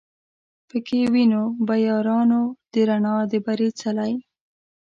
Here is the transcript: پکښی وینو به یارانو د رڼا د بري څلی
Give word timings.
پکښی 0.69 1.01
وینو 1.13 1.43
به 1.65 1.75
یارانو 1.87 2.41
د 2.71 2.73
رڼا 2.89 3.15
د 3.31 3.33
بري 3.45 3.69
څلی 3.79 4.13